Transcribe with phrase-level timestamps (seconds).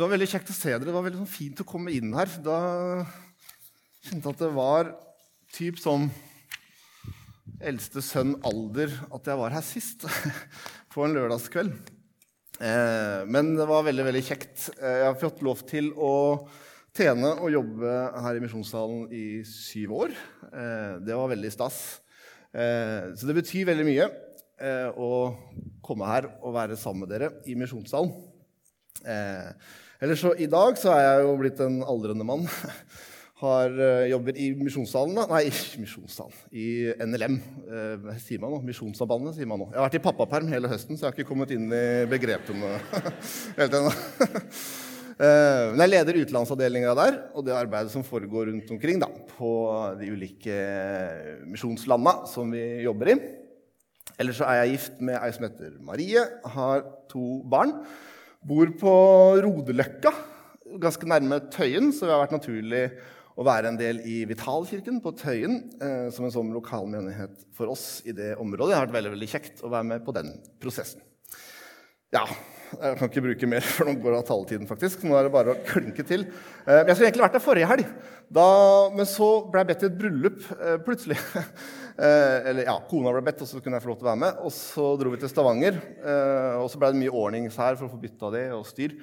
[0.00, 0.84] Det var veldig kjekt å se dere.
[0.86, 2.30] Det var veldig sånn fint å komme inn her.
[2.40, 2.54] Da
[4.00, 4.86] kjente jeg at det var
[5.52, 6.06] typ som
[7.68, 10.06] eldste sønn alder at jeg var her sist,
[10.94, 11.74] på en lørdagskveld.
[12.64, 14.70] Eh, men det var veldig veldig kjekt.
[14.78, 16.14] Eh, jeg har fått lov til å
[16.96, 20.16] tjene og jobbe her i Misjonssalen i syv år.
[20.48, 21.82] Eh, det var veldig stas.
[22.50, 24.08] Så det betyr veldig mye
[24.98, 25.12] å
[25.86, 28.10] komme her og være sammen med dere i Misjonssalen.
[30.00, 32.46] Eh, ellers så I dag så er jeg jo blitt en aldrende mann.
[33.40, 35.26] Har, eh, jobber i Misjonssalen da.
[35.30, 35.48] Nei,
[35.82, 36.36] Misjonssalen.
[36.52, 37.40] I NLM.
[37.68, 38.60] Eh, sier man nå?
[38.64, 39.70] Misjonssambandet, sier man nå.
[39.70, 42.78] Jeg har vært i pappaperm hele høsten, så jeg har ikke kommet inn i begrepene
[43.60, 43.92] helt ennå.
[45.20, 49.50] Eh, men jeg leder utenlandsavdelinga der og det arbeidet som foregår rundt omkring da, på
[50.00, 50.60] de ulike
[51.44, 53.18] misjonslanda som vi jobber i.
[54.20, 56.24] Ellers så er jeg gift med ei som heter Marie,
[56.56, 57.76] har to barn.
[58.40, 58.92] Bor på
[59.44, 60.10] Rodeløkka,
[60.80, 62.84] ganske nærme Tøyen, så det har vært naturlig
[63.36, 67.68] å være en del i Vitalkirken på Tøyen eh, som en sånn lokal menighet for
[67.72, 68.72] oss i det området.
[68.72, 71.04] Det har vært veldig, veldig kjekt å være med på den prosessen.
[72.16, 72.24] Ja,
[72.70, 74.66] jeg kan ikke bruke mer, for nå går av taletiden.
[74.70, 75.04] faktisk.
[75.04, 76.24] Nå er det bare å klinke til.
[76.64, 77.92] Eh, jeg skulle egentlig vært der forrige helg,
[78.32, 78.48] da,
[78.96, 81.20] men så ble jeg bedt til et bryllup eh, plutselig.
[81.96, 84.22] Eh, eller ja, Kona ble bedt, og så kunne jeg få lov til å være
[84.22, 84.38] med.
[84.46, 85.80] Og så dro vi til Stavanger.
[86.60, 88.96] Og så ble det mye ordnings her for å få bytta det og styr.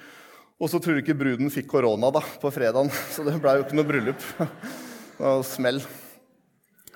[0.58, 3.68] Og så tror du ikke bruden fikk korona da, på fredagen, så det ble jo
[3.68, 4.28] ikke noe bryllup.
[5.28, 5.80] Og smell.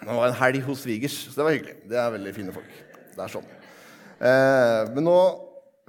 [0.02, 1.76] Det var en helg hos svigers, så det var hyggelig.
[1.90, 2.76] Det er veldig fine folk.
[3.14, 3.48] Det er sånn.
[4.22, 5.16] Men nå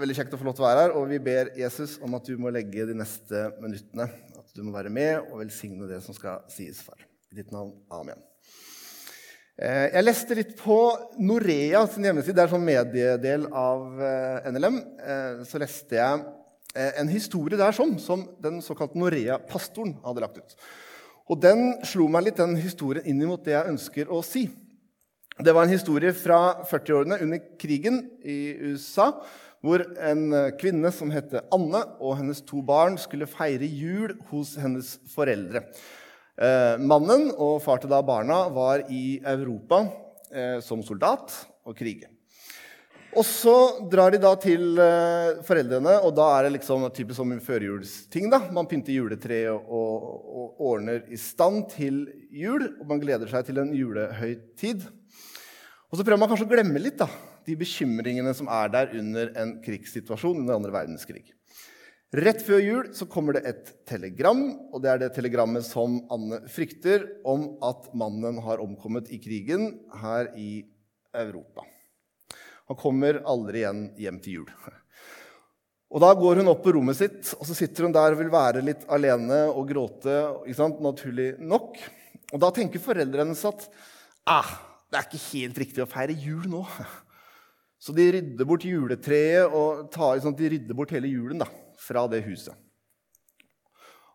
[0.02, 0.96] Veldig kjekt å få lov til å være her.
[0.98, 4.08] Og vi ber Jesus om at du må legge de neste minuttene.
[4.40, 7.06] At du må være med og velsigne det som skal sies, far.
[7.30, 7.76] I ditt navn.
[7.92, 8.31] Amen.
[9.62, 10.76] Eh, jeg leste litt på
[11.22, 12.34] Norea sin hjemmeside.
[12.34, 14.78] Det er sånn mediedel av eh, NLM.
[14.98, 16.24] Eh, så leste jeg
[16.72, 20.54] en historie der sånn, som den såkalte Norea-pastoren hadde lagt ut.
[21.30, 24.46] Og den slo meg litt, den historien inn mot det jeg ønsker å si.
[25.36, 29.10] Det var en historie fra 40-årene under krigen i USA
[29.62, 30.24] hvor en
[30.58, 35.66] kvinne som het Anne, og hennes to barn skulle feire jul hos hennes foreldre.
[36.40, 39.82] Eh, mannen og far til da barna var i Europa
[40.32, 41.34] eh, som soldat
[41.68, 42.08] og krige.
[43.12, 43.54] Og så
[43.92, 48.30] drar de da til eh, foreldrene, og da er det liksom typisk som en førjulsting.
[48.32, 48.40] da.
[48.48, 53.44] Man pynter juletreet og, og, og ordner i stand til jul, og man gleder seg
[53.50, 54.88] til en julehøytid.
[55.92, 57.10] Og så prøver man kanskje å glemme litt da,
[57.44, 61.26] de bekymringene som er der under en krigssituasjon under andre verdenskrig.
[62.12, 66.42] Rett før jul så kommer det et telegram, og det er det telegrammet som Anne
[66.52, 70.66] frykter, om at mannen har omkommet i krigen her i
[71.16, 71.64] Europa.
[72.68, 74.50] Han kommer aldri igjen hjem til jul.
[75.92, 78.32] Og Da går hun opp på rommet sitt, og så sitter hun der og vil
[78.32, 80.18] være litt alene og gråte.
[80.84, 81.80] Naturlig nok.
[82.32, 83.66] Og Da tenker foreldrene hennes at
[84.28, 84.52] ah,
[84.92, 86.66] det er ikke helt riktig å feire jul nå.
[87.82, 91.48] Så de rydder bort juletreet og tar, de rydder bort hele julen da,
[91.82, 92.54] fra det huset.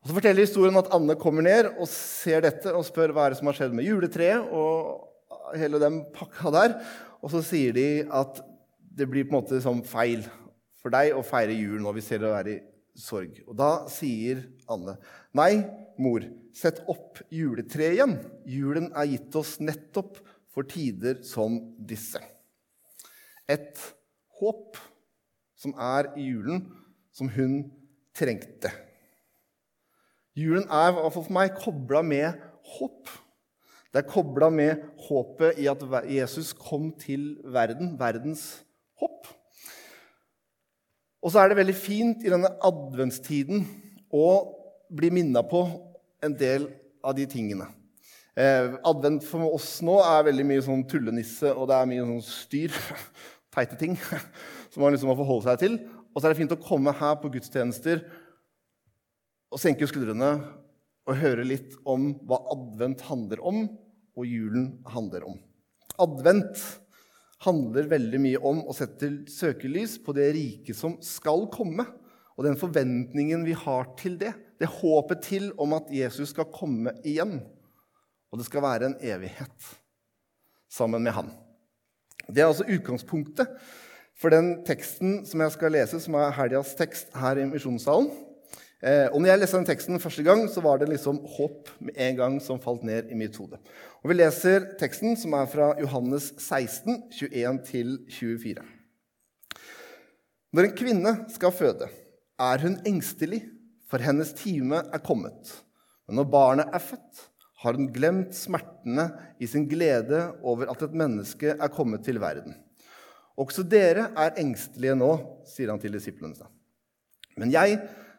[0.02, 3.34] Og Så forteller historien at Anne kommer ned og ser dette og spør hva er
[3.34, 4.48] det som har skjedd med juletreet.
[4.48, 5.08] og
[5.56, 6.78] hele den pakka der.
[7.22, 8.42] Og så sier de at
[8.98, 10.26] det blir på en måte sånn feil
[10.78, 12.62] for deg å feire jul når vi ser deg være i
[12.98, 13.42] sorg.
[13.46, 14.98] Og da sier Anne,
[15.38, 15.62] nei,
[16.02, 16.26] mor,
[16.56, 18.18] sett opp juletreet igjen.
[18.50, 20.20] Julen er gitt oss nettopp
[20.54, 22.22] for tider som disse.
[23.48, 23.84] Et
[24.40, 24.80] håp
[25.58, 26.66] som er i julen,
[27.18, 27.64] som hun
[28.18, 28.72] trengte.
[30.38, 32.44] Julen er i hvert fall for meg kobla med
[32.78, 33.10] håp.
[33.90, 38.60] Det er kobla med håpet i at Jesus kom til verden, verdens
[39.02, 39.32] håp.
[41.24, 43.66] Og så er det veldig fint i denne adventstiden
[44.14, 44.28] å
[44.94, 45.64] bli minna på
[46.24, 46.70] en del
[47.02, 47.72] av de tingene.
[48.38, 52.22] Eh, advent for oss nå er veldig mye sånn tullenisse, og det er mye sånn
[52.28, 52.78] styr.
[53.58, 53.98] Teite ting
[54.74, 55.78] som man liksom må forholde seg til.
[56.12, 58.04] Og så er det fint å komme her på gudstjenester
[59.54, 60.32] og senke skuldrene
[61.08, 63.62] og høre litt om hva advent handler om,
[64.18, 65.38] og julen handler om.
[66.04, 66.60] Advent
[67.46, 71.86] handler veldig mye om å sette søkelys på det riket som skal komme,
[72.38, 74.34] og den forventningen vi har til det.
[74.58, 77.40] Det håpet til om at Jesus skal komme igjen.
[78.30, 79.70] Og det skal være en evighet
[80.70, 81.32] sammen med han.
[82.28, 83.54] Det er altså utgangspunktet
[84.18, 88.10] for den teksten som jeg skal lese, som er helgas tekst her i Misjonssalen.
[88.78, 91.98] Eh, og når jeg leste den teksten første gang, så var det liksom håp med
[92.08, 93.58] en gang som falt ned i mitt hode.
[94.04, 98.66] Og Vi leser teksten, som er fra Johannes 16, 21-24.
[100.54, 101.90] Når en kvinne skal føde,
[102.38, 103.42] er hun engstelig
[103.90, 105.56] for hennes time er kommet.
[106.08, 107.26] Men når barnet er født,
[107.64, 109.10] har hun glemt smertene
[109.42, 112.54] i sin glede over at et menneske er kommet til verden.
[113.38, 115.12] Også dere er engstelige nå,
[115.46, 116.50] sier han til disiplene.
[117.38, 117.78] Men jeg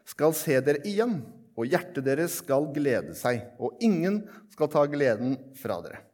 [0.09, 1.19] skal se dere igjen,
[1.59, 4.23] og hjertet deres skal glede seg, og ingen
[4.53, 6.05] skal ta gleden fra dere.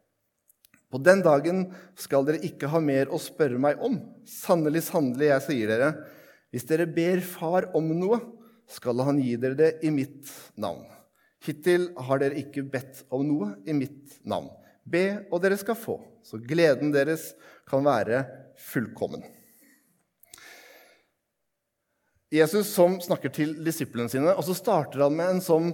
[0.89, 1.67] På den dagen
[1.99, 3.99] skal dere ikke ha mer å spørre meg om.
[4.25, 5.91] Sannelig, sannelig, jeg sier dere,
[6.53, 8.21] hvis dere ber Far om noe,
[8.71, 10.85] skal han gi dere det i mitt navn.
[11.45, 14.49] Hittil har dere ikke bedt om noe i mitt navn.
[14.85, 17.33] Be, og dere skal få, så gleden deres
[17.69, 18.23] kan være
[18.59, 19.25] fullkommen.
[22.33, 25.73] Jesus som snakker til disiplene sine, og så starter han med en sånn,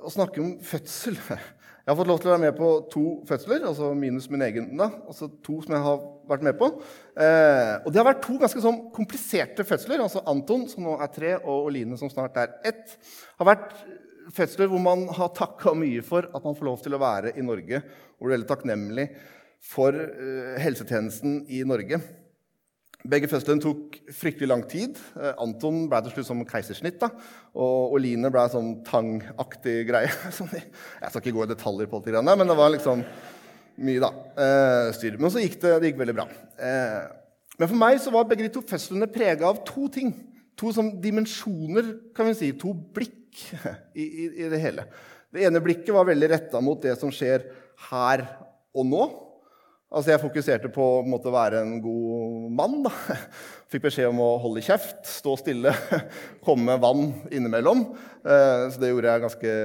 [0.00, 1.18] å snakke om fødsel.
[1.80, 4.66] Jeg har fått lov til å være med på to fødsler, altså minus min egen.
[4.78, 6.68] da, altså To som jeg har vært med på.
[7.18, 10.02] Eh, og det har vært to ganske sånn kompliserte fødsler.
[10.04, 12.94] altså Anton, som nå er tre, og Oline, som snart er ett.
[13.40, 13.72] har vært
[14.36, 17.46] fødsler hvor man har takka mye for at man får lov til å være i
[17.48, 17.82] Norge.
[18.18, 19.08] Hvor du er veldig takknemlig
[19.60, 22.00] for uh, helsetjenesten i Norge.
[23.00, 24.98] Begge fødslene tok fryktelig lang tid.
[25.16, 26.98] Uh, Anton ble til slutt som keisersnitt.
[27.00, 27.10] da,
[27.54, 30.10] Og Oline ble sånn tangaktig greie.
[30.56, 33.04] jeg skal ikke gå i detaljer på alt det greiene, men det var liksom
[33.80, 34.10] mye da,
[34.40, 35.20] uh, styr.
[35.20, 36.26] Men så gikk det, det gikk veldig bra.
[37.56, 40.12] men for meg så var begge de to fødslene prega av to ting.
[40.60, 42.50] To sånn dimensjoner, kan vi si.
[42.60, 43.46] To blikk
[44.00, 44.84] i, i, i, det hele.
[45.32, 47.46] Det ene blikket var veldig retta mot det som skjer
[47.88, 48.26] her
[48.76, 49.04] og nå.
[49.90, 52.76] Altså Jeg fokuserte på å være en god mann.
[52.84, 52.92] da.
[53.70, 55.72] Fikk beskjed om å holde kjeft, stå stille,
[56.46, 57.82] komme med vann innimellom.
[58.22, 59.56] Eh, så det gjorde jeg ganske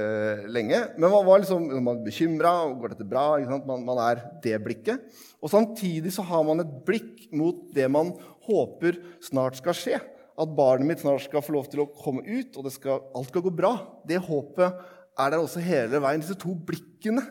[0.50, 0.82] lenge.
[0.96, 2.56] Men man var liksom, man bekymra.
[2.74, 3.28] Går dette bra?
[3.70, 5.06] Man, man, er det blikket.
[5.38, 8.10] Og samtidig så har man et blikk mot det man
[8.50, 10.02] håper snart skal skje
[10.36, 13.44] at barnet mitt snart skal få lov til å komme ut, og skal, alt skal
[13.46, 13.72] gå bra.
[14.04, 14.82] Det håpet
[15.16, 16.20] er der også hele veien.
[16.20, 17.24] Disse to blikkene.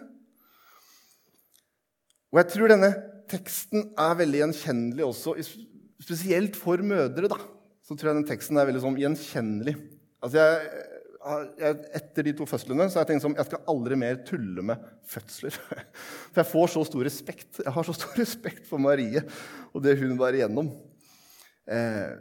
[2.35, 2.89] Og jeg tror denne
[3.31, 5.37] teksten er veldig gjenkjennelig også,
[6.03, 7.29] spesielt for mødre.
[7.31, 7.37] da.
[7.79, 9.77] Så tror jeg den teksten er veldig sånn gjenkjennelig.
[10.19, 10.83] Altså jeg,
[11.61, 14.67] jeg, etter de to fødslene så har jeg tenkt sånn, jeg skal aldri mer tulle
[14.67, 15.55] med fødsler.
[16.33, 17.49] For jeg får så stor respekt.
[17.63, 19.23] Jeg har så stor respekt for Marie
[19.71, 20.75] og det hun var igjennom.
[21.71, 22.15] Eh,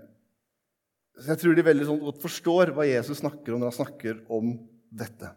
[1.19, 4.23] så jeg tror de veldig sånn godt forstår hva Jesus snakker om når han snakker
[4.31, 4.55] om
[4.95, 5.35] dette.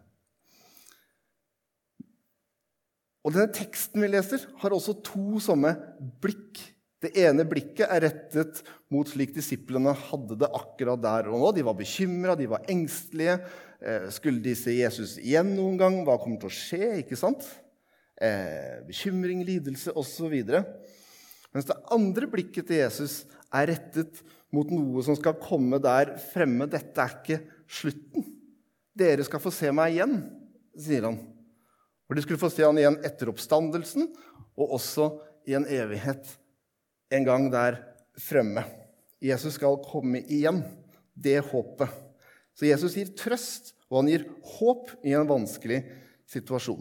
[3.28, 5.74] Og denne teksten vi leser, har også to sånne
[6.22, 6.62] blikk.
[6.98, 11.50] Det ene blikket er rettet mot slik disiplene hadde det akkurat der og nå.
[11.52, 13.36] De var bekymra, de var engstelige.
[13.84, 16.00] Eh, skulle de se Jesus igjen noen gang?
[16.08, 16.90] Hva kommer til å skje?
[17.04, 17.44] ikke sant?
[18.16, 20.40] Eh, bekymring, lidelse osv.
[21.52, 23.20] Mens det andre blikket til Jesus
[23.52, 26.64] er rettet mot noe som skal komme der fremme.
[26.64, 28.24] Dette er ikke slutten.
[28.96, 30.22] Dere skal få se meg igjen,
[30.80, 31.20] sier han.
[32.08, 34.08] For de skulle få se han igjen etter oppstandelsen,
[34.56, 35.10] og også
[35.48, 36.24] i en evighet
[37.12, 37.82] en gang der
[38.18, 38.64] fremme.
[39.20, 40.62] Jesus skal komme igjen.
[41.18, 41.90] Det håpet.
[42.56, 44.24] Så Jesus gir trøst, og han gir
[44.56, 45.82] håp i en vanskelig
[46.30, 46.80] situasjon.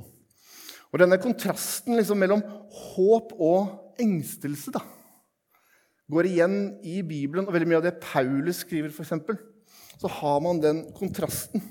[0.93, 2.43] Og denne kontrasten liksom mellom
[2.93, 4.83] håp og engstelse da,
[6.07, 6.57] går igjen
[6.87, 9.11] i Bibelen, og veldig mye av det Paulus skriver, f.eks.,
[9.97, 11.63] så har man den kontrasten.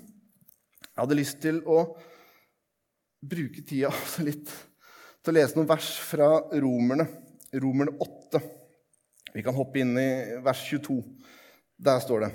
[0.83, 1.95] Jeg hadde lyst til å
[3.29, 3.93] bruke tida
[4.27, 4.51] litt
[5.27, 7.09] til å lese noen vers fra Romerne,
[7.57, 8.43] Romerne 8.
[9.35, 10.11] Vi kan hoppe inn i
[10.45, 11.01] vers 22.
[11.77, 12.31] Der står det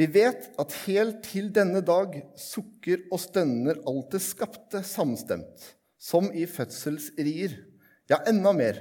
[0.00, 5.68] Vi vet at helt til denne dag sukker og stønner alt det skapte samstemt,
[6.00, 7.54] som i fødselsrier.
[8.10, 8.80] Ja, enda mer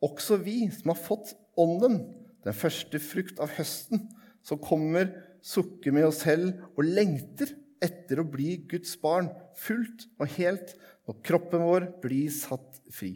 [0.00, 1.98] også vi som har fått Ånden,
[2.40, 4.06] den første frukt av høsten,
[4.40, 5.10] som kommer,
[5.44, 7.52] sukker med oss selv og lengter
[7.84, 10.74] etter å bli Guds barn fullt og helt
[11.08, 13.14] når kroppen vår blir satt fri.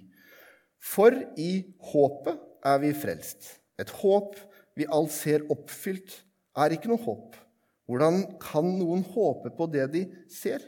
[0.84, 3.46] For i håpet er vi frelst.
[3.80, 4.36] Et håp
[4.78, 6.10] vi alt ser oppfylt,
[6.58, 7.36] er ikke noe håp.
[7.88, 10.62] Hvordan kan noen håpe på det de ser?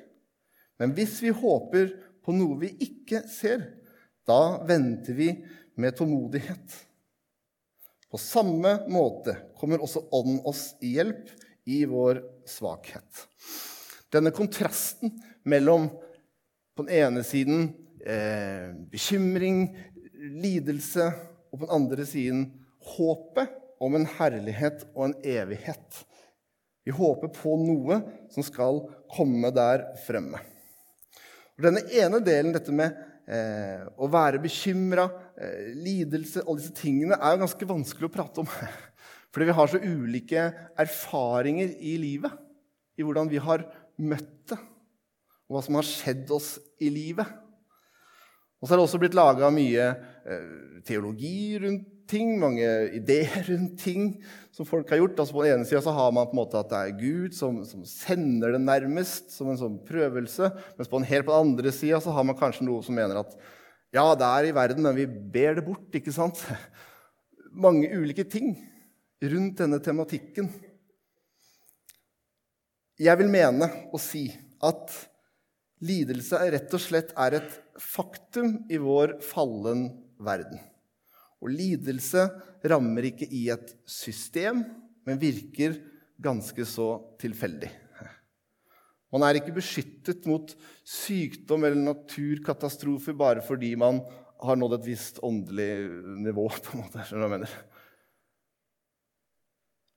[0.81, 3.63] Men hvis vi håper på noe vi ikke ser,
[4.27, 5.31] da venter vi
[5.81, 6.75] med tålmodighet.
[8.11, 11.31] På samme måte kommer også Ånden oss i hjelp
[11.67, 13.27] i vår svakhet.
[14.13, 15.13] Denne kontrasten
[15.49, 15.89] mellom
[16.77, 17.71] på den ene siden
[18.07, 19.71] eh, bekymring,
[20.43, 21.11] lidelse,
[21.51, 22.45] og på den andre siden
[22.97, 26.03] håpet om en herlighet og en evighet.
[26.87, 27.99] Vi håper på noe
[28.31, 30.39] som skal komme der fremme.
[31.57, 32.95] Og denne ene delen, dette med
[33.27, 35.09] eh, å være bekymra,
[35.41, 38.51] eh, lidelse Alle disse tingene er jo ganske vanskelig å prate om.
[39.33, 40.45] Fordi vi har så ulike
[40.79, 42.43] erfaringer i livet.
[42.97, 43.67] i hvordan vi har
[44.03, 44.61] møtt det,
[45.47, 47.29] og hva som har skjedd oss i livet.
[48.57, 49.85] Og så har det også blitt laga mye
[50.27, 54.09] eh, teologi rundt ting, mange ideer rundt ting
[54.55, 55.19] som folk har gjort.
[55.21, 57.61] Altså På den ene sida har man på en måte at det er Gud som,
[57.69, 60.51] som sender det nærmest, som en sånn prøvelse.
[60.79, 63.37] Mens på den helt på den andre sida har man kanskje noe som mener at
[63.95, 65.89] ja, det er i verden, men vi ber det bort.
[65.95, 66.43] ikke sant?
[67.67, 68.57] Mange ulike ting
[69.23, 70.51] rundt denne tematikken.
[72.97, 74.31] Jeg vil mene og si
[74.65, 74.93] at
[75.85, 80.63] lidelse rett og slett er et faktum i vår fallen verden.
[81.45, 82.25] Og lidelse
[82.65, 84.63] rammer ikke i et system,
[85.05, 85.77] men virker
[86.17, 87.69] ganske så tilfeldig.
[89.13, 90.51] Man er ikke beskyttet mot
[90.83, 94.01] sykdom eller naturkatastrofer bare fordi man
[94.43, 95.69] har nådd et visst åndelig
[96.25, 96.49] nivå.
[96.49, 97.53] på en måte, jeg mener?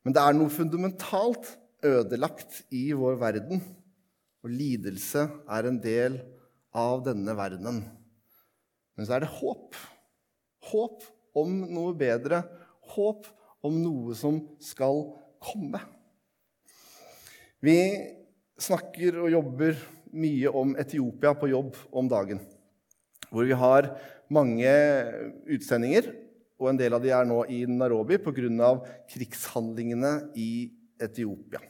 [0.04, 1.56] Men det er noe fundamentalt
[1.86, 3.62] ødelagt i vår verden,
[4.44, 6.20] og lidelse er en del
[6.76, 7.82] av denne verdenen.
[8.96, 9.78] Men så er det håp.
[10.70, 11.04] Håp
[11.40, 12.44] om noe bedre.
[12.96, 13.28] Håp
[13.66, 15.06] om noe som skal
[15.44, 15.82] komme.
[17.64, 17.78] Vi
[18.60, 19.80] snakker og jobber
[20.16, 22.42] mye om Etiopia på jobb om dagen.
[23.30, 23.92] Hvor vi har
[24.32, 24.72] mange
[25.50, 26.10] utsendinger,
[26.60, 28.72] og en del av de er nå i Narobi pga.
[29.08, 31.62] krigshandlingene i Etiopia.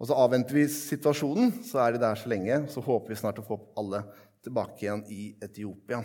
[0.00, 2.58] Og Så avventer vi situasjonen, så er de der så lenge.
[2.68, 4.02] Så håper vi snart å få alle
[4.44, 6.02] tilbake igjen i Etiopia.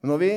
[0.00, 0.32] Men når vi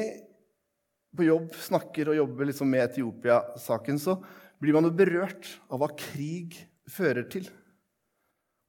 [1.14, 4.18] på jobb snakker og jobber liksom med Etiopia-saken, så
[4.62, 6.56] blir man jo berørt av hva krig
[6.90, 7.50] fører til.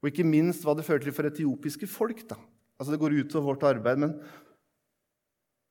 [0.03, 2.25] Og ikke minst hva det fører til for etiopiske folk.
[2.29, 2.37] da.
[2.77, 4.17] Altså Det går ut over vårt arbeid, men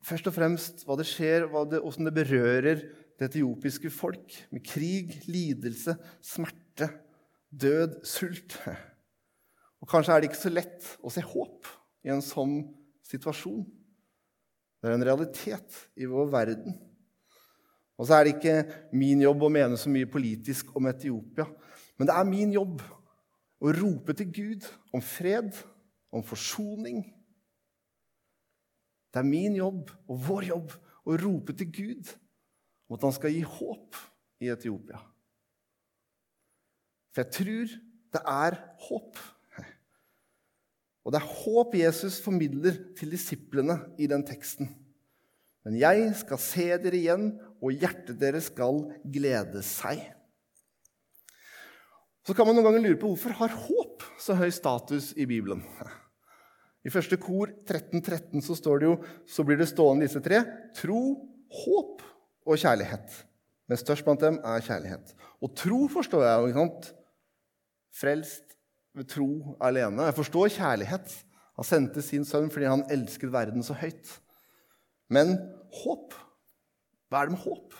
[0.04, 2.85] først og fremst hva det skjer, hva hvordan det berører
[3.18, 4.35] det etiopiske folk.
[4.50, 6.90] Med krig, lidelse, smerte,
[7.50, 8.59] død, sult.
[9.83, 11.71] Og kanskje er det ikke så lett å se håp
[12.04, 12.59] i en sånn
[13.04, 13.64] situasjon.
[14.80, 16.75] Det er en realitet i vår verden.
[17.94, 21.47] Og så er det ikke min jobb å mene så mye politisk om Etiopia.
[21.97, 22.83] Men det er min jobb
[23.64, 25.54] å rope til Gud om fred,
[26.12, 27.04] om forsoning.
[29.14, 30.75] Det er min jobb og vår jobb
[31.06, 32.11] å rope til Gud
[32.88, 33.99] om at han skal gi håp
[34.45, 35.00] i Etiopia.
[37.14, 37.76] For jeg tror
[38.14, 39.21] det er håp.
[41.05, 44.71] Og det er håp Jesus formidler til disiplene i den teksten.
[45.64, 47.29] Men jeg skal se dere igjen,
[47.64, 50.03] og hjertet deres skal glede seg.
[52.25, 55.61] Så kan man noen ganger lure på hvorfor har håp så høy status i Bibelen.
[56.85, 58.97] I første kor 13.13 13, så står det jo,
[59.29, 60.41] så blir det stående disse tre
[60.76, 61.00] tro,
[61.64, 62.05] håp
[62.45, 63.25] og kjærlighet.
[63.69, 65.15] Men størst blant dem er kjærlighet.
[65.43, 66.49] Og tro forstår jeg.
[66.49, 66.91] ikke sant?
[67.95, 68.57] Frelst
[68.95, 70.09] ved tro alene.
[70.09, 71.15] Jeg forstår kjærlighet.
[71.59, 74.19] Han sendte sin sønn fordi han elsket verden så høyt.
[75.13, 75.37] Men
[75.83, 76.17] håp
[77.11, 77.77] Hva er det med håp?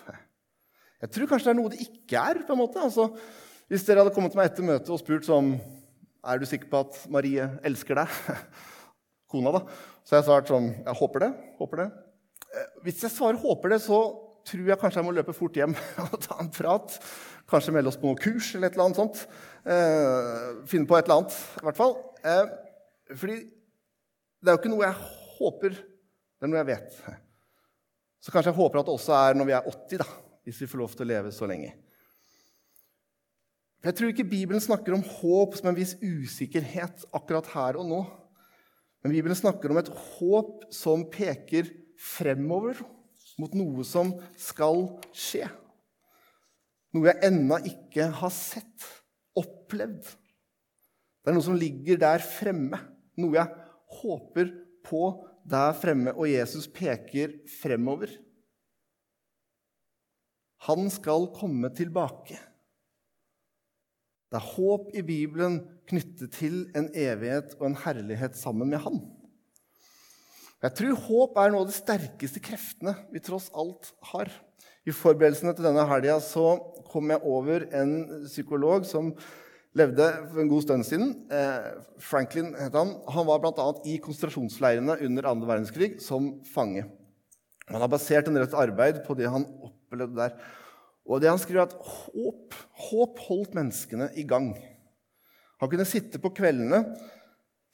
[1.02, 2.42] Jeg tror kanskje det er noe det ikke er.
[2.47, 2.80] på en måte.
[2.80, 3.09] Altså,
[3.68, 5.56] hvis dere hadde kommet til meg etter møtet og spurt som,
[6.25, 8.09] Er du sikker på at Marie elsker deg?
[9.30, 9.61] Kona, da.
[10.04, 11.30] Så jeg svart sånn Jeg håper det.
[11.59, 11.88] Håper det.
[12.54, 15.74] Eh, hvis jeg svarer 'håper det', så tror jeg kanskje jeg må løpe fort hjem
[16.04, 16.96] og ta en prat.
[17.50, 19.24] Kanskje melde oss på noe kurs eller et eller annet sånt.
[19.64, 21.96] Eh, finne på et eller annet, i hvert fall.
[22.24, 22.54] Eh,
[23.12, 23.38] fordi
[24.44, 26.98] det er jo ikke noe jeg håper, det er noe jeg vet.
[28.24, 30.06] Så kanskje jeg håper at det også er når vi er 80, da,
[30.44, 31.72] hvis vi får lov til å leve så lenge.
[33.84, 37.98] Jeg tror ikke Bibelen snakker om håp som en viss usikkerhet akkurat her og nå.
[39.04, 41.68] Men Bibelen snakker om et håp som peker
[42.00, 42.80] fremover
[43.40, 45.48] mot noe som skal skje.
[46.94, 48.86] Noe jeg ennå ikke har sett,
[49.34, 50.06] opplevd.
[50.06, 52.78] Det er noe som ligger der fremme,
[53.18, 53.50] noe jeg
[54.00, 54.52] håper
[54.86, 55.02] på
[55.48, 58.12] der fremme, og Jesus peker fremover.
[60.68, 62.38] Han skal komme tilbake.
[64.32, 65.60] Det er håp i Bibelen
[65.90, 69.02] knyttet til en evighet og en herlighet sammen med Han.
[70.62, 74.30] Jeg tror håp er noe av de sterkeste kreftene vi tross alt har.
[74.84, 76.18] I forberedelsene til denne helga
[76.92, 77.94] kom jeg over en
[78.28, 79.12] psykolog som
[79.75, 81.14] levde for en god stund siden.
[81.32, 82.94] Eh, Franklin het han.
[83.11, 83.70] Han var bl.a.
[83.90, 86.84] i konsentrasjonsleirene under andre verdenskrig som fange.
[87.70, 90.37] Han har basert en del arbeid på det han opplevde der.
[91.04, 92.54] Og det han skriver, at håp,
[92.88, 94.52] håp holdt menneskene i gang.
[95.61, 96.82] Han kunne sitte på kveldene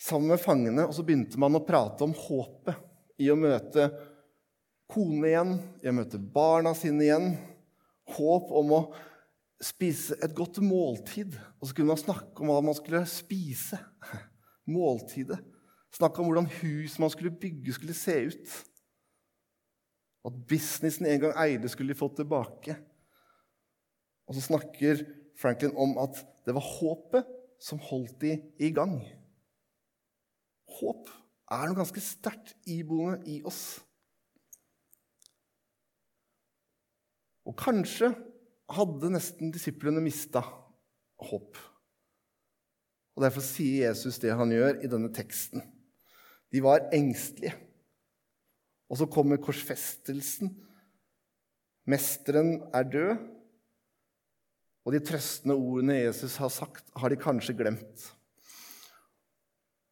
[0.00, 3.90] sammen med fangene, og så begynte man å prate om håpet i å møte
[4.90, 5.54] kone igjen,
[5.84, 7.28] i å møte barna sine igjen.
[8.16, 8.80] Håp om å
[9.62, 11.36] spise et godt måltid.
[11.60, 13.78] Og så kunne man snakke om hva man skulle spise.
[14.70, 15.38] Måltidet.
[15.94, 18.56] Snakke om hvordan hus man skulle bygge, skulle se ut.
[20.26, 22.76] At businessen en gang eide, skulle de fått tilbake.
[24.28, 25.04] Og så snakker
[25.40, 27.30] Franklin om at det var håpet
[27.60, 29.00] som holdt de i gang.
[30.78, 31.10] Håp
[31.50, 33.80] er noe ganske sterkt iboende i oss.
[37.48, 38.12] Og kanskje
[38.70, 40.44] hadde nesten disiplene mista
[41.30, 41.58] håp.
[43.16, 45.64] Og Derfor sier Jesus det han gjør i denne teksten.
[46.50, 47.56] De var engstelige.
[48.90, 50.54] Og så kommer korsfestelsen.
[51.90, 53.12] Mesteren er død.
[54.86, 58.06] Og de trøstende ordene Jesus har sagt, har de kanskje glemt.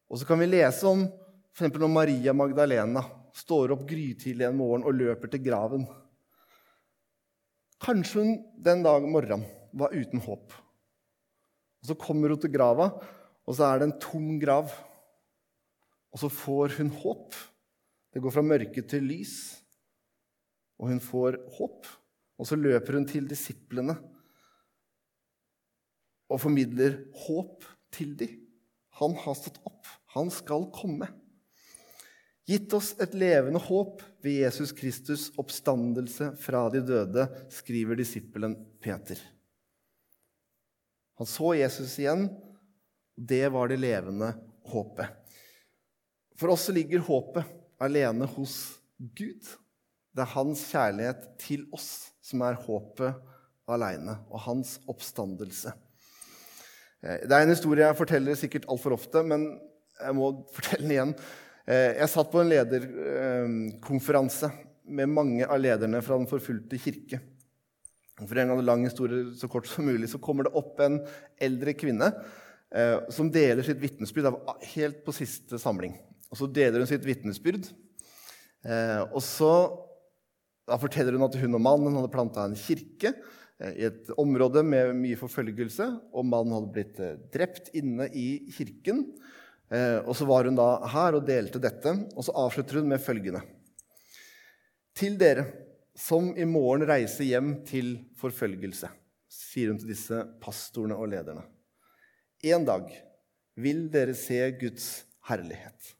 [0.09, 1.75] Og så kan vi lese om f.eks.
[1.77, 3.03] når Maria Magdalena
[3.35, 5.85] står opp grytidlig en morgen og løper til graven.
[7.79, 8.33] Kanskje hun
[8.65, 10.51] den dag morgenen var uten håp.
[11.79, 12.89] Og Så kommer hun til grava,
[13.47, 14.73] og så er det en tom grav.
[16.11, 17.37] Og så får hun håp.
[18.09, 19.61] Det går fra mørke til lys,
[20.81, 21.85] og hun får håp.
[22.39, 23.97] Og så løper hun til disiplene
[26.29, 28.35] og formidler håp til dem.
[28.99, 29.98] Han har stått opp.
[30.15, 31.09] Han skal komme.
[32.49, 39.21] Gitt oss et levende håp ved Jesus Kristus' oppstandelse fra de døde, skriver disippelen Peter.
[41.19, 42.25] Han så Jesus igjen.
[43.13, 44.31] Det var det levende
[44.71, 45.13] håpet.
[46.39, 47.45] For oss ligger håpet
[47.83, 48.55] alene hos
[48.97, 49.43] Gud.
[50.15, 53.19] Det er hans kjærlighet til oss som er håpet
[53.69, 55.75] alene, og hans oppstandelse.
[57.03, 59.51] Eh, det er en historie jeg forteller sikkert altfor ofte, men
[59.99, 61.13] jeg må fortelle den igjen.
[61.69, 64.49] Eh, jeg satt på en lederkonferanse
[64.89, 67.19] med mange av lederne fra Den forfulgte kirke.
[68.19, 70.97] For en gang lang historie så kort som mulig så kommer det opp en
[71.39, 72.09] eldre kvinne
[72.75, 74.33] eh, som deler sitt vitnesbyrd
[74.73, 75.93] helt på siste samling.
[76.29, 77.69] Og Så deler hun sitt vitnesbyrd.
[78.65, 79.53] Eh, og så
[80.69, 83.15] da forteller hun at hun og mannen hadde planta en kirke
[83.59, 85.87] i et område med mye forfølgelse.
[86.13, 86.99] Og mannen hadde blitt
[87.33, 89.01] drept inne i kirken.
[89.69, 93.03] Eh, og så var hun da her og delte dette, og så avslutter hun med
[93.03, 93.41] følgende.
[94.97, 95.45] Til dere
[95.99, 98.89] som i morgen reiser hjem til forfølgelse,
[99.29, 101.43] sier hun til disse pastorene og lederne.
[102.49, 102.87] En dag
[103.59, 104.89] vil dere se Guds
[105.27, 105.93] herlighet.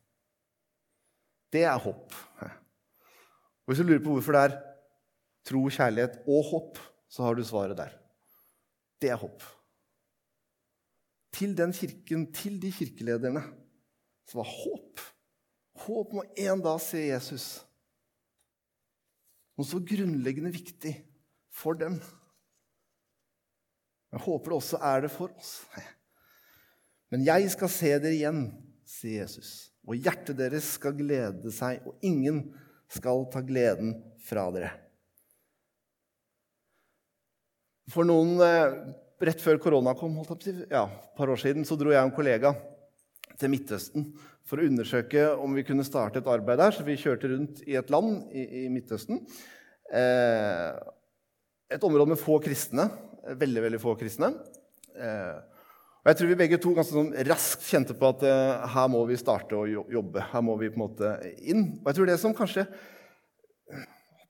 [1.51, 2.15] Det er håp.
[2.41, 4.57] Og Hvis du lurer på hvorfor det er
[5.45, 6.79] tro, kjærlighet og håp,
[7.09, 7.93] så har du svaret der.
[9.01, 9.43] Det er håp.
[11.35, 13.43] Til den kirken, til de kirkelederne,
[14.27, 15.01] så var håp.
[15.85, 17.47] Håp om å en dag se Jesus.
[19.57, 20.93] Noe så grunnleggende viktig
[21.53, 21.99] for dem.
[24.09, 25.53] Jeg håper det også er det for oss.
[27.13, 28.43] Men jeg skal se dere igjen,
[28.87, 29.69] sier Jesus.
[29.89, 32.43] Og hjertet deres skal glede seg, og ingen
[32.89, 34.71] skal ta gleden fra dere.
[37.89, 38.75] For noen eh,
[39.19, 40.13] Rett før korona kom,
[40.71, 42.53] ja, et par år siden, så dro jeg og en kollega
[43.39, 44.05] til Midtøsten
[44.47, 46.71] for å undersøke om vi kunne starte et arbeid der.
[46.71, 49.19] Så vi kjørte rundt i et land i, i Midtøsten.
[49.91, 50.71] Eh,
[51.75, 52.87] et område med få kristne.
[53.39, 54.31] Veldig, veldig få kristne.
[54.95, 55.35] Eh,
[55.99, 59.03] og jeg tror vi begge to ganske sånn raskt kjente på at eh, her må
[59.09, 60.23] vi starte å jobbe.
[60.31, 61.11] Her må vi på en måte
[61.43, 61.65] inn.
[61.81, 62.69] Og jeg tror det som kanskje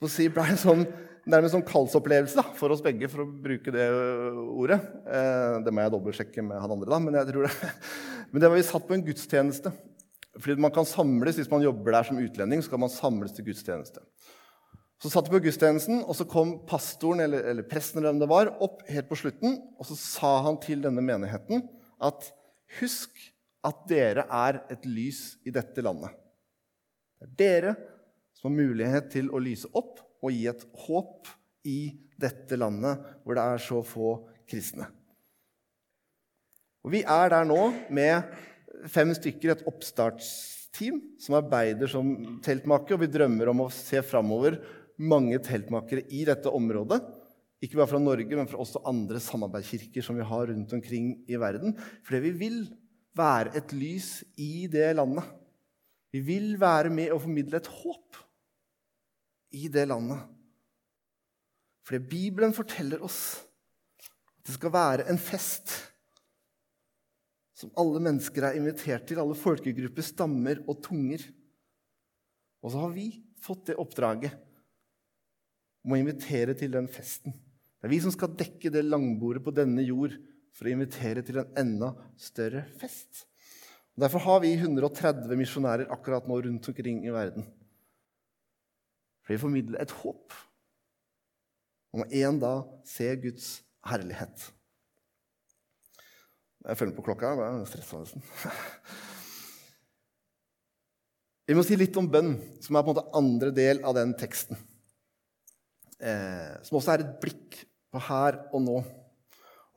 [0.09, 0.83] si, ble en sånn
[1.27, 4.79] nærmest sånn kallsopplevelse for oss begge, for å bruke det ordet.
[5.09, 7.71] Eh, det må jeg dobbeltsjekke med han andre, da, men jeg tror det.
[8.29, 9.71] Men det var vi satt på en gudstjeneste.
[10.37, 13.47] Fordi man kan samles, Hvis man jobber der som utlending, så kan man samles til
[13.47, 14.03] gudstjeneste.
[15.01, 18.29] Så satt vi på gudstjenesten, og så kom pastoren eller, eller presten eller hvem det
[18.29, 21.63] var, opp helt på slutten, og så sa han til denne menigheten
[22.03, 22.27] at
[22.79, 23.15] husk
[23.65, 26.11] at dere er et lys i dette landet.
[27.19, 27.73] Det er dere
[28.35, 31.29] som har mulighet til å lyse opp og gi et håp
[31.67, 31.79] i
[32.19, 34.13] dette landet hvor det er så få
[34.49, 34.89] kristne.
[36.83, 37.59] Og Vi er der nå
[37.91, 38.29] med
[38.89, 42.95] fem stykker, et oppstartsteam, som arbeider som teltmaker.
[42.95, 44.59] Og vi drømmer om å se framover
[44.99, 47.01] mange teltmakere i dette området.
[47.59, 51.39] Ikke bare fra Norge, men fra også andre samarbeidskirker som vi har rundt omkring i
[51.39, 51.75] verden.
[52.07, 52.61] Fordi vi vil
[53.19, 55.27] være et lys i det landet.
[56.15, 58.23] Vi vil være med og formidle et håp
[59.55, 60.21] i det landet.
[61.87, 63.39] Fordi Bibelen forteller oss
[63.99, 65.73] at det skal være en fest
[67.59, 71.25] som alle mennesker er invitert til, alle folkegrupper, stammer og tunger.
[72.63, 73.09] Og så har vi
[73.43, 74.37] fått det oppdraget
[75.83, 79.53] om å invitere til den festen Det er vi som skal dekke det langbordet på
[79.55, 80.15] denne jord
[80.55, 83.25] for å invitere til en enda større fest.
[83.95, 87.47] Og derfor har vi 130 misjonærer akkurat nå rundt omkring i verden.
[89.29, 90.33] For vi formidler et håp
[91.93, 93.49] om en dag se Guds
[93.85, 94.47] herlighet.
[96.65, 97.35] Jeg følger på klokka.
[97.37, 98.25] Jeg er stressa nesten.
[101.45, 104.15] Vi må si litt om bønn, som er på en måte andre del av den
[104.17, 104.57] teksten.
[106.01, 107.61] Eh, som også er et blikk
[107.93, 108.79] på her og nå.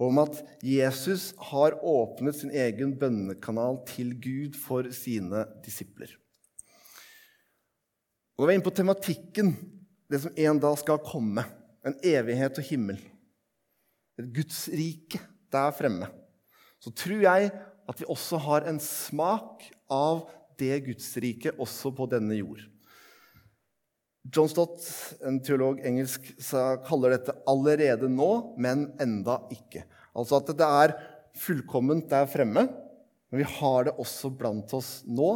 [0.00, 6.16] Og Om at Jesus har åpnet sin egen bønnekanal til Gud for sine disipler.
[8.38, 9.52] Og Vi er inne på tematikken,
[10.10, 11.44] det som en dag skal komme.
[11.84, 12.98] En evighet og himmel.
[14.20, 15.20] Et Guds rike
[15.52, 16.08] der fremme.
[16.82, 17.50] Så tror jeg
[17.88, 20.26] at vi også har en smak av
[20.60, 22.62] det Gudsriket også på denne jord.
[24.22, 24.84] John Stott,
[25.26, 26.28] en teolog engelsk,
[26.86, 29.82] kaller dette 'allerede nå, men enda ikke'.
[30.14, 30.94] Altså at det er
[31.34, 32.68] fullkomment der fremme,
[33.30, 35.30] men vi har det også blant oss nå,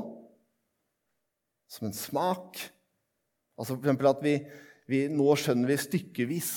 [1.66, 2.61] som en smak.
[3.57, 4.37] Altså eksempel at vi,
[4.88, 6.53] vi, Nå skjønner vi stykkevis,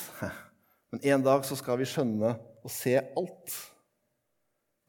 [0.91, 3.55] men en dag så skal vi skjønne og se alt.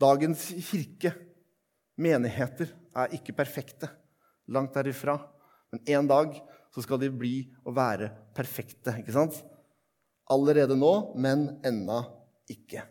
[0.01, 1.13] Dagens kirke,
[2.01, 3.91] menigheter, er ikke perfekte.
[4.51, 5.19] Langt derifra.
[5.71, 6.39] Men en dag
[6.75, 8.97] så skal de bli og være perfekte.
[8.99, 9.37] ikke sant?
[10.31, 12.01] Allerede nå, men ennå
[12.51, 12.83] ikke.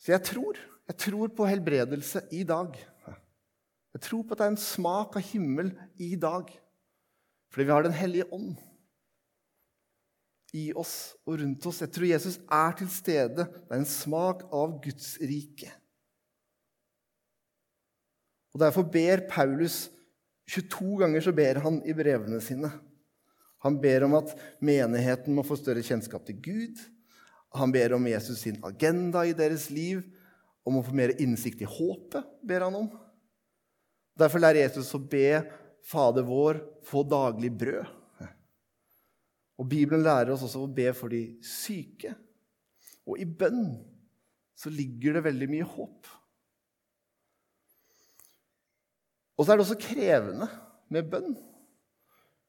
[0.00, 0.58] Så jeg tror.
[0.86, 2.76] Jeg tror på helbredelse i dag.
[3.96, 6.50] Jeg tror på at det er en smak av himmel i dag.
[7.56, 8.58] Fordi vi har Den hellige ånd
[10.52, 11.80] i oss og rundt oss.
[11.80, 13.46] Jeg tror Jesus er til stede.
[13.48, 15.70] Det er en smak av Guds rike.
[18.52, 19.86] Og Derfor ber Paulus
[20.52, 22.68] 22 ganger så ber han i brevene sine.
[23.64, 26.86] Han ber om at menigheten må få større kjennskap til Gud.
[27.56, 30.04] Han ber om Jesus sin agenda i deres liv,
[30.60, 32.90] om å få mer innsikt i håpet, ber han om.
[34.18, 35.40] Derfor lærer Jesus å be
[35.86, 37.92] Fader vår få daglig brød.
[39.56, 42.12] Og Bibelen lærer oss også å be for de syke.
[43.06, 43.70] Og i bønn
[44.56, 46.08] så ligger det veldig mye håp.
[49.36, 50.48] Og så er det også krevende
[50.92, 51.36] med bønn.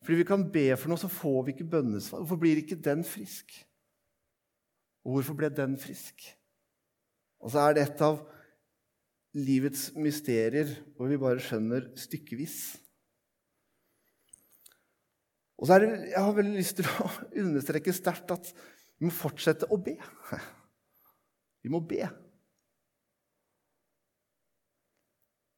[0.04, 2.22] Fordi vi kan be for noe, så får vi ikke bønnesvar.
[2.24, 3.52] Hvorfor blir ikke den frisk?
[5.04, 6.24] Og hvorfor ble den frisk?
[7.44, 8.22] Og så er det et av
[9.38, 12.58] livets mysterier hvor vi bare skjønner stykkevis.
[15.58, 17.10] Og så det, Jeg har veldig lyst til å
[17.46, 18.52] understreke sterkt at
[18.98, 19.98] vi må fortsette å be.
[21.66, 22.06] Vi må be.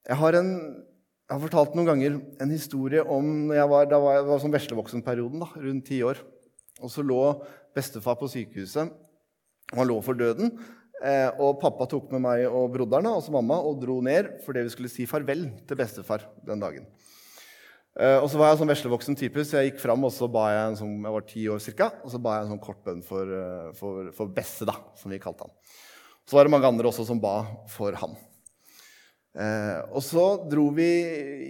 [0.10, 0.48] Jeg har en
[1.30, 4.40] jeg har fortalt noen ganger en historie om når jeg var, da var, jeg var
[4.42, 6.18] som veslevoksenperioden, da, rundt ti år.
[6.82, 7.20] Og så lå
[7.78, 8.90] bestefar på sykehuset,
[9.70, 10.56] og han lå for døden.
[11.06, 14.72] Eh, og pappa tok med meg og broderen og mamma og dro ned fordi vi
[14.74, 16.90] skulle si farvel til bestefar den dagen.
[17.98, 20.46] Eh, og så var jeg sånn veslevoksen type, så jeg gikk fram og så ba
[20.54, 22.82] jeg en sånn, jeg var ti år cirka, og så ba jeg en sånn kort
[22.86, 25.56] bønn for, eh, for, for Besse, da, som vi kalte han.
[26.30, 28.14] Så var det mange andre også som ba for han.
[29.40, 30.88] Eh, og så dro vi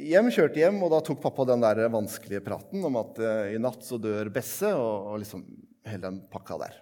[0.09, 3.61] hjem, kjørte hjem, og da tok pappa den der vanskelige praten om at eh, i
[3.61, 5.43] natt så dør Besse, og, og liksom
[5.89, 6.81] hele den pakka der.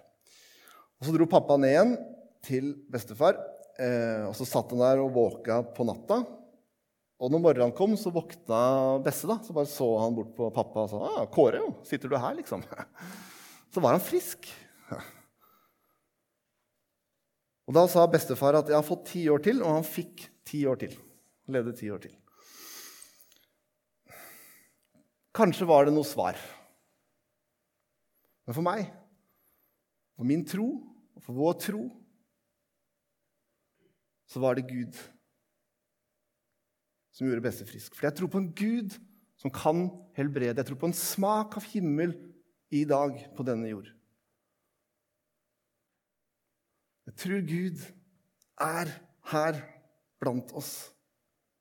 [0.98, 1.94] Og Så dro pappa ned igjen
[2.46, 3.36] til bestefar,
[3.78, 6.16] og så satt han der og våka på natta.
[7.18, 9.26] Og når morgenen kom, så våkna Besse.
[9.26, 12.16] da, Så bare så han bort på pappa og sa ah, 'Kåre, jo, sitter du
[12.16, 12.62] her?' liksom.
[13.74, 14.46] Så var han frisk.
[17.68, 20.64] Og Da sa bestefar at 'jeg har fått ti år til', og han fikk ti
[20.64, 20.94] år til.
[21.46, 22.14] Han levde ti år til.
[25.34, 26.38] Kanskje var det noe svar.
[28.46, 28.88] Men for meg,
[30.16, 30.70] for min tro
[31.14, 31.82] og for vår tro,
[34.26, 34.96] så var det Gud
[37.18, 37.96] som gjorde Beste frisk.
[37.98, 38.94] For jeg tror på en Gud
[39.38, 40.60] som kan helbrede.
[40.60, 42.14] Jeg tror på en smak av himmel
[42.74, 43.90] i dag på denne jord.
[47.08, 47.82] Jeg tror Gud
[48.62, 48.92] er
[49.32, 49.60] her
[50.22, 50.72] blant oss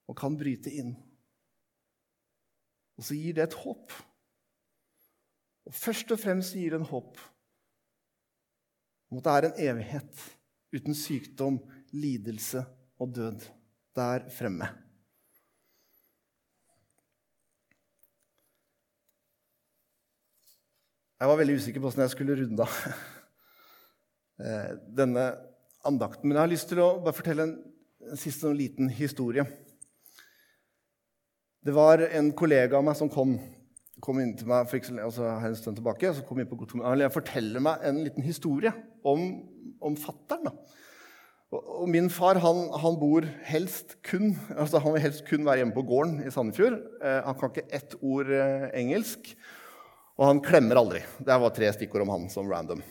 [0.05, 0.93] og kan bryte inn.
[2.97, 3.93] Og så gir det et håp.
[5.67, 7.17] Og først og fremst gir det en håp
[9.07, 10.23] om at det er en evighet
[10.75, 11.61] uten sykdom,
[11.95, 12.65] lidelse
[12.99, 13.45] og død
[13.95, 14.67] der fremme.
[21.17, 22.75] Jeg var veldig usikker på hvordan jeg skulle runde av
[24.45, 25.31] eh, denne
[25.87, 26.27] andakten.
[26.27, 27.57] Men jeg har lyst til å bare fortelle en
[28.11, 29.45] en siste liten historie.
[31.65, 33.37] Det var en kollega av meg som kom
[33.97, 36.59] kom inn til meg for ikke så altså en stund tilbake, så kom inn på
[36.83, 38.69] han forteller meg en liten historie
[39.01, 39.23] om,
[39.81, 40.51] om fattern.
[41.49, 45.73] Og min far han, han, bor helst kun altså han vil helst kun være hjemme
[45.73, 46.77] på gården i Sandefjord.
[47.01, 49.31] Eh, han kan ikke ett ord eh, engelsk,
[50.17, 51.03] og han klemmer aldri.
[51.21, 52.81] Det var tre stikkord om han som random.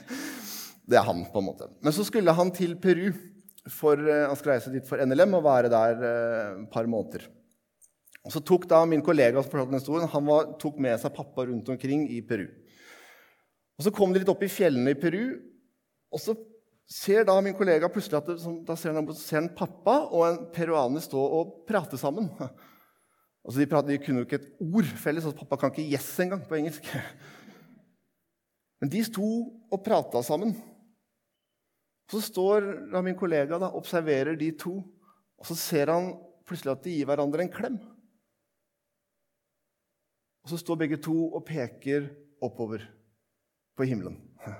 [0.90, 1.70] det er han, på en måte.
[1.80, 3.10] Men så skulle han til Peru.
[3.70, 7.26] For, eh, han skulle reise dit for NLM og være der eh, et par måneder.
[8.24, 11.14] Og så tok da Min kollega som fortalte den historien, han var, tok med seg
[11.16, 12.46] pappa rundt omkring i Peru.
[13.80, 15.38] Og Så kom de litt opp i fjellene i Peru,
[16.12, 16.34] og så
[16.90, 20.40] ser da min kollega plutselig at det, da ser han, ser han, pappa og en
[20.52, 22.28] peruaner stå og prate sammen.
[23.44, 26.22] Altså, de, pratet, de kunne jo ikke et ord felles, Altså, pappa kan ikke 'yes'
[26.22, 26.84] engang på engelsk.
[28.80, 29.28] Men de sto
[29.72, 30.54] og prata sammen.
[32.10, 34.82] Så står da min kollega da, observerer de to,
[35.38, 36.16] og så ser han
[36.48, 37.76] plutselig at de gir hverandre en klem.
[40.42, 42.08] Og så står begge to og peker
[42.42, 42.82] oppover
[43.76, 44.18] på himmelen.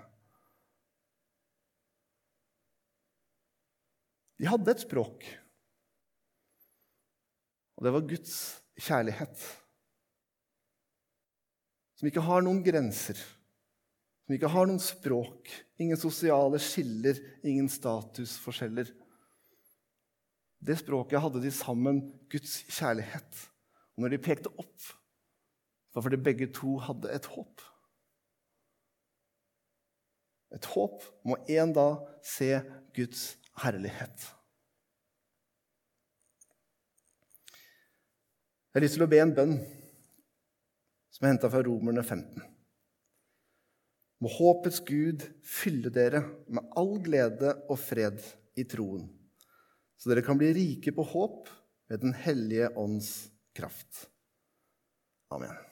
[4.40, 5.24] De hadde et språk,
[7.76, 8.34] og det var Guds
[8.80, 9.42] kjærlighet.
[12.00, 13.18] Som ikke har noen grenser,
[14.24, 15.50] som ikke har noen språk,
[15.82, 18.88] ingen sosiale skiller, ingen statusforskjeller.
[20.60, 23.44] Det språket hadde de sammen, Guds kjærlighet.
[23.96, 24.88] Og når de pekte opp,
[25.94, 27.64] var fordi begge to hadde et håp.
[30.54, 32.52] Et håp om å en dag se
[32.96, 34.30] Guds herlighet.
[38.70, 39.56] Jeg har lyst til å be en bønn
[41.10, 42.44] som er henta fra Romerne 15.
[44.22, 48.20] Må håpets Gud fylle dere med all glede og fred
[48.54, 49.08] i troen,
[49.98, 51.50] så dere kan bli rike på håp
[51.90, 53.10] ved Den hellige ånds
[53.58, 54.06] kraft.
[55.34, 55.69] Amen.